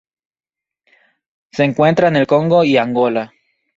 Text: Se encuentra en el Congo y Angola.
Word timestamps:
Se 1.51 1.63
encuentra 1.63 2.07
en 2.07 2.15
el 2.15 2.25
Congo 2.25 2.63
y 2.63 2.75
Angola. 2.75 3.31